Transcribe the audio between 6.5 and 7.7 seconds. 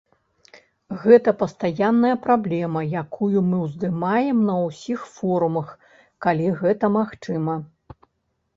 гэта магчыма.